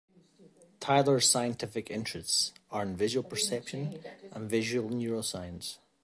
Tyler's 0.79 1.29
scientific 1.29 1.91
interests 1.91 2.53
are 2.71 2.81
in 2.81 2.97
visual 2.97 3.21
perception 3.23 3.99
and 4.31 4.49
visual 4.49 4.89
neuroscience. 4.89 5.77